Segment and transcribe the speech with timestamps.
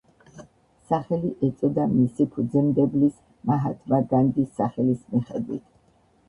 [0.91, 3.13] სახელი ეწოდა მისი ფუძემდებლის
[3.51, 5.63] მაჰათმა განდის სახელის მიხედვით.